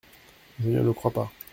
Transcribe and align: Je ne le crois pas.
Je 0.59 0.67
ne 0.67 0.81
le 0.81 0.93
crois 0.93 1.11
pas. 1.11 1.31